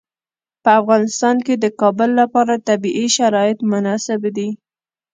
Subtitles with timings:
[0.63, 4.49] په افغانستان کې د کابل لپاره طبیعي شرایط مناسب دي.